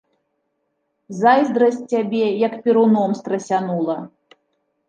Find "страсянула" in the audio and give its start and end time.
3.21-3.97